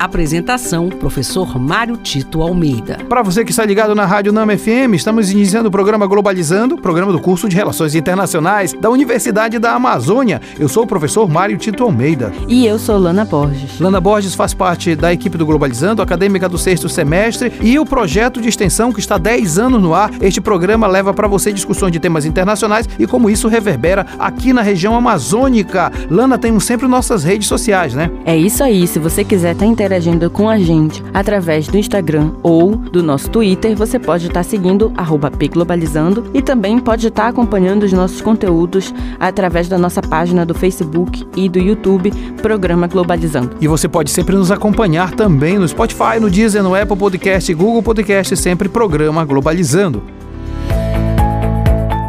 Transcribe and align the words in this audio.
Apresentação: 0.00 0.88
Professor 0.88 1.58
Mário 1.58 1.94
Tito 1.98 2.40
Almeida. 2.40 2.96
Para 3.06 3.22
você 3.22 3.44
que 3.44 3.50
está 3.50 3.66
ligado 3.66 3.94
na 3.94 4.06
Rádio 4.06 4.32
Nama 4.32 4.56
FM, 4.56 4.94
estamos 4.94 5.30
iniciando 5.30 5.68
o 5.68 5.70
programa 5.70 6.06
Globalizando, 6.06 6.78
programa 6.78 7.12
do 7.12 7.20
curso 7.20 7.46
de 7.50 7.54
Relações 7.54 7.94
Internacionais 7.94 8.72
da 8.72 8.88
Universidade 8.88 9.58
da 9.58 9.72
Amazônia. 9.72 10.40
Eu 10.58 10.70
sou 10.70 10.84
o 10.84 10.86
professor 10.86 11.28
Mário 11.28 11.58
Tito 11.58 11.84
Almeida. 11.84 12.32
E 12.48 12.64
eu 12.64 12.78
sou 12.78 12.96
Lana 12.96 13.26
Borges. 13.26 13.78
Lana 13.78 14.00
Borges 14.00 14.34
faz 14.34 14.54
parte 14.54 14.96
da 14.96 15.12
equipe 15.12 15.36
do 15.36 15.44
Globalizando, 15.44 16.00
acadêmica 16.00 16.48
do 16.48 16.56
sexto 16.56 16.88
semestre, 16.88 17.52
e 17.60 17.78
o 17.78 17.84
projeto 17.84 18.40
de 18.40 18.48
extensão 18.48 18.92
que 18.92 19.00
está 19.00 19.16
há 19.16 19.18
10 19.18 19.58
anos 19.58 19.82
no 19.82 19.92
ar. 19.92 20.10
Este 20.22 20.40
programa 20.40 20.86
leva 20.86 21.12
para 21.12 21.28
você 21.28 21.52
discussões 21.52 21.92
de 21.92 22.00
temas 22.00 22.24
internacionais 22.24 22.88
e 22.98 23.06
como 23.06 23.28
isso 23.28 23.48
reverbera 23.48 24.06
aqui 24.18 24.54
na 24.54 24.62
região 24.62 24.96
amazônica. 24.96 25.92
Lana, 26.08 26.38
temos 26.38 26.64
sempre 26.64 26.88
nossas 26.88 27.22
redes 27.22 27.46
sociais, 27.46 27.92
né? 27.92 28.10
É 28.24 28.34
isso 28.34 28.64
aí. 28.64 28.86
Se 28.86 28.98
você 28.98 29.22
quiser 29.22 29.52
estar 29.52 29.66
tá 29.66 29.70
interagindo 29.90 30.30
com 30.30 30.48
a 30.48 30.56
gente 30.56 31.02
através 31.12 31.66
do 31.66 31.76
Instagram 31.76 32.30
ou 32.44 32.76
do 32.76 33.02
nosso 33.02 33.28
Twitter, 33.28 33.76
você 33.76 33.98
pode 33.98 34.28
estar 34.28 34.44
seguindo 34.44 34.92
@pglobalizando 35.36 36.30
e 36.32 36.40
também 36.40 36.78
pode 36.78 37.08
estar 37.08 37.26
acompanhando 37.26 37.82
os 37.82 37.92
nossos 37.92 38.20
conteúdos 38.20 38.94
através 39.18 39.68
da 39.68 39.76
nossa 39.76 40.00
página 40.00 40.46
do 40.46 40.54
Facebook 40.54 41.26
e 41.34 41.48
do 41.48 41.58
YouTube, 41.58 42.12
Programa 42.40 42.86
Globalizando. 42.86 43.56
E 43.60 43.66
você 43.66 43.88
pode 43.88 44.10
sempre 44.10 44.36
nos 44.36 44.52
acompanhar 44.52 45.10
também 45.10 45.58
no 45.58 45.66
Spotify, 45.66 46.20
no 46.20 46.30
Deezer, 46.30 46.62
no 46.62 46.76
Apple 46.76 46.96
Podcast, 46.96 47.52
Google 47.52 47.82
Podcast, 47.82 48.36
sempre 48.36 48.68
Programa 48.68 49.24
Globalizando. 49.24 50.04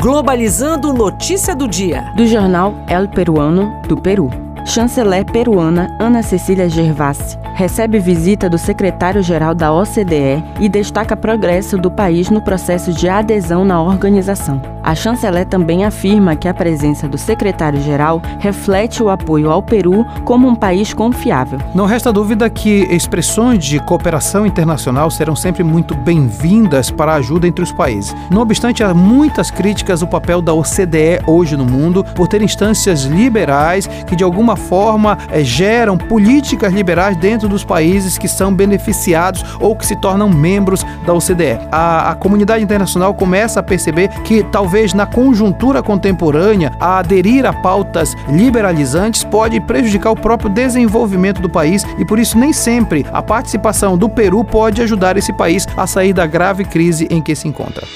Globalizando 0.00 0.94
notícia 0.94 1.54
do 1.54 1.68
dia. 1.68 2.04
Do 2.16 2.26
jornal 2.26 2.74
El 2.88 3.08
Peruano 3.08 3.70
do 3.86 3.98
Peru. 3.98 4.45
Chanceler 4.66 5.24
peruana 5.24 5.96
Ana 6.00 6.24
Cecília 6.24 6.68
Gervasi 6.68 7.38
recebe 7.54 8.00
visita 8.00 8.50
do 8.50 8.58
secretário-geral 8.58 9.54
da 9.54 9.72
OCDE 9.72 10.42
e 10.60 10.68
destaca 10.68 11.16
progresso 11.16 11.78
do 11.78 11.90
país 11.90 12.28
no 12.28 12.42
processo 12.42 12.92
de 12.92 13.08
adesão 13.08 13.64
na 13.64 13.80
organização. 13.80 14.75
A 14.86 14.94
chanceler 14.94 15.44
também 15.44 15.84
afirma 15.84 16.36
que 16.36 16.46
a 16.46 16.54
presença 16.54 17.08
do 17.08 17.18
secretário-geral 17.18 18.22
reflete 18.38 19.02
o 19.02 19.10
apoio 19.10 19.50
ao 19.50 19.60
Peru 19.60 20.06
como 20.24 20.46
um 20.46 20.54
país 20.54 20.94
confiável. 20.94 21.58
Não 21.74 21.86
resta 21.86 22.12
dúvida 22.12 22.48
que 22.48 22.86
expressões 22.88 23.64
de 23.64 23.80
cooperação 23.80 24.46
internacional 24.46 25.10
serão 25.10 25.34
sempre 25.34 25.64
muito 25.64 25.92
bem-vindas 25.96 26.88
para 26.88 27.10
a 27.10 27.16
ajuda 27.16 27.48
entre 27.48 27.64
os 27.64 27.72
países. 27.72 28.14
Não 28.30 28.40
obstante, 28.42 28.84
há 28.84 28.94
muitas 28.94 29.50
críticas 29.50 30.02
ao 30.02 30.08
papel 30.08 30.40
da 30.40 30.54
OCDE 30.54 31.18
hoje 31.26 31.56
no 31.56 31.64
mundo 31.64 32.04
por 32.14 32.28
ter 32.28 32.40
instâncias 32.40 33.02
liberais 33.02 33.88
que 34.06 34.14
de 34.14 34.22
alguma 34.22 34.54
forma 34.54 35.18
é, 35.32 35.42
geram 35.42 35.98
políticas 35.98 36.72
liberais 36.72 37.16
dentro 37.16 37.48
dos 37.48 37.64
países 37.64 38.16
que 38.16 38.28
são 38.28 38.54
beneficiados 38.54 39.44
ou 39.58 39.74
que 39.74 39.84
se 39.84 39.96
tornam 39.96 40.28
membros 40.28 40.86
da 41.04 41.12
OCDE. 41.12 41.58
A, 41.72 42.12
a 42.12 42.14
comunidade 42.14 42.62
internacional 42.62 43.12
começa 43.14 43.58
a 43.58 43.64
perceber 43.64 44.10
que 44.22 44.44
talvez 44.44 44.75
na 44.94 45.06
conjuntura 45.06 45.82
contemporânea 45.82 46.72
a 46.78 46.98
aderir 46.98 47.46
a 47.46 47.52
pautas 47.52 48.14
liberalizantes 48.28 49.24
pode 49.24 49.60
prejudicar 49.60 50.10
o 50.10 50.16
próprio 50.16 50.50
desenvolvimento 50.50 51.40
do 51.40 51.48
país 51.48 51.84
e 51.98 52.04
por 52.04 52.18
isso 52.18 52.38
nem 52.38 52.52
sempre 52.52 53.06
a 53.12 53.22
participação 53.22 53.96
do 53.96 54.08
Peru 54.08 54.44
pode 54.44 54.82
ajudar 54.82 55.16
esse 55.16 55.32
país 55.32 55.66
a 55.76 55.86
sair 55.86 56.12
da 56.12 56.26
grave 56.26 56.64
crise 56.64 57.06
em 57.10 57.22
que 57.22 57.34
se 57.34 57.48
encontra. 57.48 57.86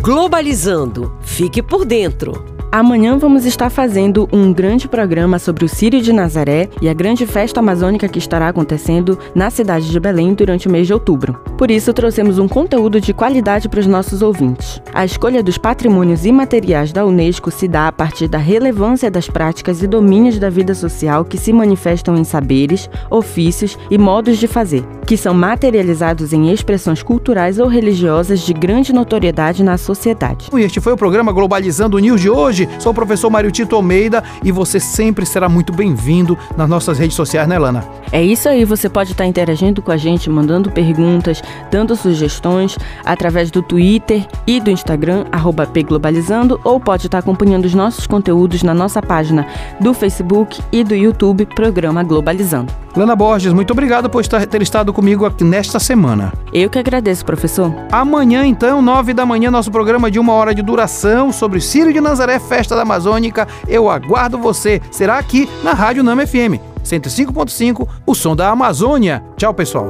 Globalizando. 0.00 1.16
Fique 1.22 1.62
por 1.62 1.84
dentro. 1.84 2.53
Amanhã 2.76 3.16
vamos 3.16 3.46
estar 3.46 3.70
fazendo 3.70 4.28
um 4.32 4.52
grande 4.52 4.88
programa 4.88 5.38
sobre 5.38 5.64
o 5.64 5.68
Círio 5.68 6.02
de 6.02 6.12
Nazaré 6.12 6.68
e 6.82 6.88
a 6.88 6.92
grande 6.92 7.24
festa 7.24 7.60
amazônica 7.60 8.08
que 8.08 8.18
estará 8.18 8.48
acontecendo 8.48 9.16
na 9.32 9.48
cidade 9.48 9.88
de 9.88 10.00
Belém 10.00 10.34
durante 10.34 10.66
o 10.66 10.70
mês 10.72 10.88
de 10.88 10.92
outubro. 10.92 11.34
Por 11.56 11.70
isso, 11.70 11.92
trouxemos 11.92 12.36
um 12.36 12.48
conteúdo 12.48 13.00
de 13.00 13.14
qualidade 13.14 13.68
para 13.68 13.78
os 13.78 13.86
nossos 13.86 14.22
ouvintes. 14.22 14.82
A 14.92 15.04
escolha 15.04 15.40
dos 15.40 15.56
patrimônios 15.56 16.26
imateriais 16.26 16.92
da 16.92 17.06
Unesco 17.06 17.48
se 17.48 17.68
dá 17.68 17.86
a 17.86 17.92
partir 17.92 18.26
da 18.26 18.38
relevância 18.38 19.08
das 19.08 19.28
práticas 19.28 19.80
e 19.80 19.86
domínios 19.86 20.40
da 20.40 20.50
vida 20.50 20.74
social 20.74 21.24
que 21.24 21.38
se 21.38 21.52
manifestam 21.52 22.16
em 22.16 22.24
saberes, 22.24 22.90
ofícios 23.08 23.78
e 23.88 23.96
modos 23.96 24.36
de 24.36 24.48
fazer, 24.48 24.84
que 25.04 25.16
são 25.16 25.34
materializados 25.34 26.32
em 26.32 26.50
expressões 26.50 27.02
culturais 27.02 27.58
ou 27.58 27.68
religiosas 27.68 28.40
de 28.40 28.52
grande 28.52 28.92
notoriedade 28.92 29.62
na 29.62 29.76
sociedade. 29.76 30.48
E 30.52 30.60
este 30.60 30.80
foi 30.80 30.92
o 30.92 30.96
programa 30.96 31.32
Globalizando 31.32 31.98
News 31.98 32.20
de 32.20 32.30
hoje 32.30 32.68
sou 32.78 32.92
o 32.92 32.94
professor 32.94 33.30
Mário 33.30 33.50
Tito 33.50 33.76
Almeida 33.76 34.22
e 34.42 34.52
você 34.52 34.78
sempre 34.78 35.26
será 35.26 35.48
muito 35.48 35.72
bem-vindo 35.72 36.36
nas 36.56 36.68
nossas 36.68 36.98
redes 36.98 37.16
sociais, 37.16 37.48
né, 37.48 37.58
Lana? 37.58 37.84
É 38.12 38.22
isso 38.22 38.48
aí, 38.48 38.64
você 38.64 38.88
pode 38.88 39.12
estar 39.12 39.26
interagindo 39.26 39.82
com 39.82 39.90
a 39.90 39.96
gente, 39.96 40.28
mandando 40.30 40.70
perguntas, 40.70 41.42
dando 41.70 41.96
sugestões 41.96 42.76
através 43.04 43.50
do 43.50 43.62
Twitter 43.62 44.26
e 44.46 44.60
do 44.60 44.70
Instagram, 44.70 45.24
pglobalizando, 45.72 46.60
ou 46.64 46.78
pode 46.78 47.06
estar 47.06 47.18
acompanhando 47.18 47.64
os 47.64 47.74
nossos 47.74 48.06
conteúdos 48.06 48.62
na 48.62 48.74
nossa 48.74 49.02
página 49.02 49.46
do 49.80 49.92
Facebook 49.94 50.60
e 50.70 50.84
do 50.84 50.94
YouTube, 50.94 51.46
Programa 51.46 52.02
Globalizando. 52.02 52.83
Lana 52.96 53.16
Borges, 53.16 53.52
muito 53.52 53.72
obrigado 53.72 54.08
por 54.08 54.24
ter 54.24 54.62
estado 54.62 54.92
comigo 54.92 55.24
aqui 55.24 55.42
nesta 55.42 55.80
semana. 55.80 56.32
Eu 56.52 56.70
que 56.70 56.78
agradeço, 56.78 57.24
professor. 57.24 57.74
Amanhã, 57.90 58.46
então, 58.46 58.80
nove 58.80 59.12
da 59.12 59.26
manhã, 59.26 59.50
nosso 59.50 59.70
programa 59.70 60.08
de 60.08 60.20
uma 60.20 60.32
hora 60.32 60.54
de 60.54 60.62
duração 60.62 61.32
sobre 61.32 61.60
Círio 61.60 61.92
de 61.92 62.00
Nazaré, 62.00 62.38
Festa 62.38 62.76
da 62.76 62.82
Amazônica. 62.82 63.48
Eu 63.66 63.90
aguardo 63.90 64.38
você. 64.38 64.80
Será 64.92 65.18
aqui 65.18 65.48
na 65.64 65.72
Rádio 65.72 66.04
Nama 66.04 66.24
FM 66.24 66.62
105.5, 66.84 67.88
o 68.06 68.14
som 68.14 68.36
da 68.36 68.50
Amazônia. 68.50 69.24
Tchau, 69.36 69.52
pessoal. 69.52 69.86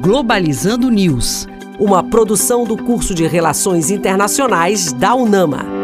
Globalizando 0.00 0.90
News, 0.90 1.46
uma 1.78 2.02
produção 2.02 2.64
do 2.64 2.76
curso 2.76 3.14
de 3.14 3.28
Relações 3.28 3.90
Internacionais 3.90 4.92
da 4.92 5.14
UNAMA. 5.14 5.77